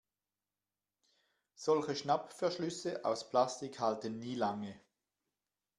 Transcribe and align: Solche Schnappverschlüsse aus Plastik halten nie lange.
Solche 1.53 1.95
Schnappverschlüsse 1.95 3.05
aus 3.05 3.29
Plastik 3.29 3.79
halten 3.79 4.17
nie 4.17 4.33
lange. 4.33 4.81